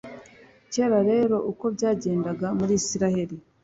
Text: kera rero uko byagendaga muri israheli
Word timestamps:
kera 0.71 0.99
rero 1.11 1.35
uko 1.51 1.65
byagendaga 1.75 2.47
muri 2.59 2.73
israheli 2.81 3.35